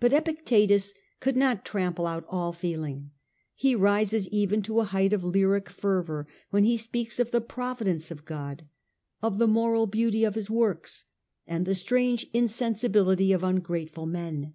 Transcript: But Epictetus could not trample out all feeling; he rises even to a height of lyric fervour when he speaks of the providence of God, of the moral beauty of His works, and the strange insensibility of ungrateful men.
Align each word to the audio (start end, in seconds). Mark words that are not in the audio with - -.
But 0.00 0.12
Epictetus 0.12 0.92
could 1.20 1.36
not 1.36 1.64
trample 1.64 2.08
out 2.08 2.24
all 2.28 2.50
feeling; 2.52 3.12
he 3.54 3.76
rises 3.76 4.26
even 4.30 4.60
to 4.62 4.80
a 4.80 4.84
height 4.86 5.12
of 5.12 5.22
lyric 5.22 5.70
fervour 5.70 6.26
when 6.50 6.64
he 6.64 6.76
speaks 6.76 7.20
of 7.20 7.30
the 7.30 7.40
providence 7.40 8.10
of 8.10 8.24
God, 8.24 8.66
of 9.22 9.38
the 9.38 9.46
moral 9.46 9.86
beauty 9.86 10.24
of 10.24 10.34
His 10.34 10.50
works, 10.50 11.04
and 11.46 11.64
the 11.64 11.76
strange 11.76 12.26
insensibility 12.34 13.30
of 13.32 13.44
ungrateful 13.44 14.06
men. 14.06 14.54